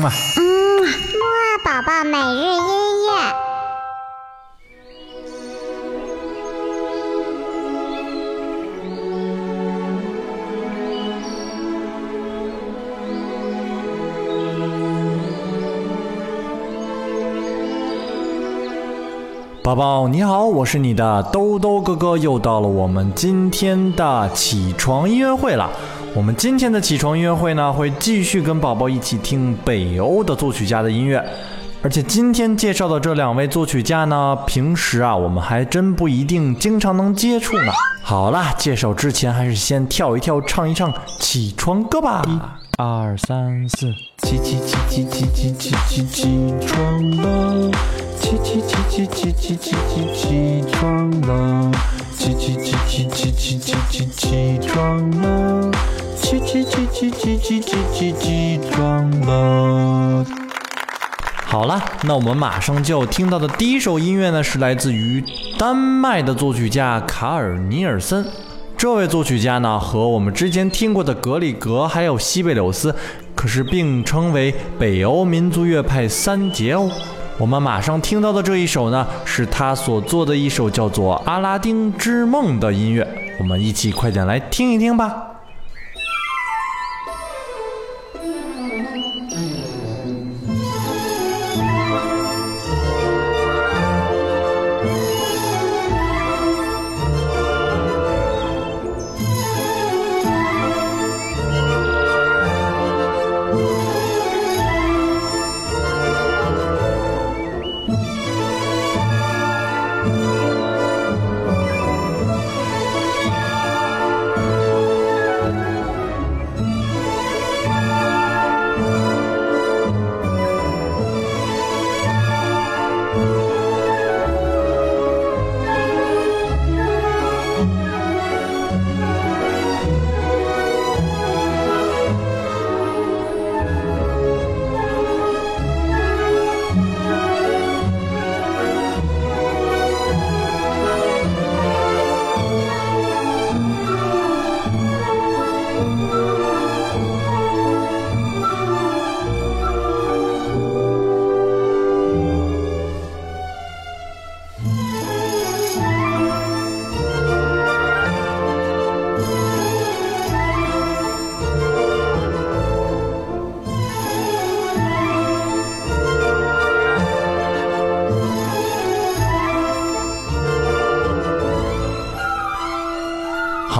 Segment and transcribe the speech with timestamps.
[0.00, 0.42] 嗯啊，嗯，
[0.80, 2.62] 木二宝宝每日音
[3.04, 3.10] 乐。
[19.62, 25.70] 宝宝你好，我是你的兜兜哥哥，又到了我们今天的起床音乐会了。
[26.12, 31.24] 我们今天的起床音乐会呢，会继续跟宝宝一起听北欧的作曲家的音乐，
[31.82, 37.72] 而且今天介绍的这两位作曲家呢，平时啊我们还真不一定经常能接触呢。
[38.02, 42.24] 好啦，介绍之前还是先跳一跳，唱一唱起床歌吧。
[42.26, 42.40] 一、
[42.76, 43.92] 二、三、四，
[44.22, 47.70] 起起起起起起起起起床了，
[48.18, 51.70] 起起起起起起起起起床了，
[52.18, 55.70] 起起起起起起起起起床了，
[56.30, 60.24] 起起起起起起起起起床了。
[61.44, 65.24] 好了，那我们马上就要听到的第一首音乐呢，是来自于
[65.58, 68.24] 丹麦的作曲家卡尔尼尔森。
[68.76, 72.94] 这位作曲家呢，和我们之前听过的格里格还有西贝柳斯，
[73.34, 76.88] 可是并称为北欧民族乐派三杰哦。
[77.38, 83.04] 我们马上听到的这一首呢，是他所做的一首叫做《阿拉丁之梦》的音乐。
[83.40, 85.26] 我们一起快点来听一听吧。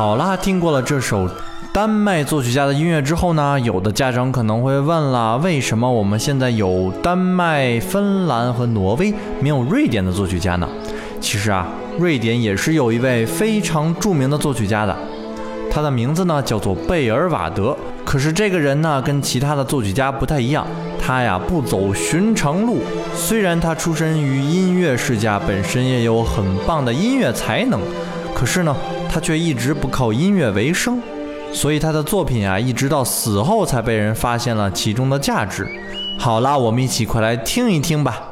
[0.00, 1.28] 好啦，听过了这首
[1.74, 9.12] 丹麦作曲家的音乐之后呢，有的家长可能会问了：为什么我们现在有丹麦、芬兰和挪威，
[9.42, 10.66] 没有瑞典的作曲家呢？
[11.20, 11.68] 其实啊，
[11.98, 14.96] 瑞典也是有一位非常著名的作曲家的，
[15.70, 17.76] 他的名字呢叫做贝尔瓦德。
[18.02, 20.66] 可是这个人呢，跟其他的作曲家不太一样，
[20.98, 22.78] 他呀不走寻常路。
[23.14, 27.78] 虽然他出身于音乐世家，本身也有很棒的音乐才能，
[28.34, 28.74] 可是呢。
[29.12, 31.00] 他却一直不靠音乐为生，
[31.52, 35.66] 所以他的作品啊，一直到死后才被人发现了其中的价值。
[36.16, 38.29] 好啦，我们一起快来听一听吧。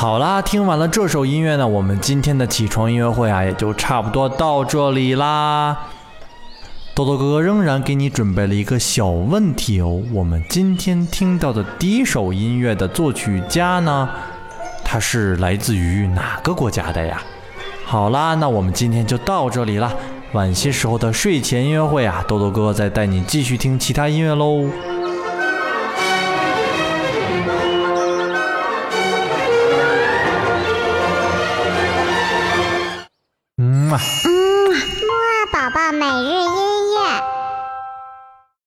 [0.00, 5.76] 好啦，听完了这首音乐呢，我们今天的起床音乐会啊，也就差不多到这里啦。
[6.94, 10.00] 豆豆哥哥仍然给你准备了一个小问题哦。
[10.12, 14.08] 我们今天听到的第一首音乐的作曲家呢，
[14.84, 17.20] 他是来自于哪个国家的呀？
[17.84, 19.92] 好啦，那我们今天就到这里了。
[20.30, 24.64] 晚些时候的睡前音乐会啊，豆豆哥哥再带你继续听其他音乐喽。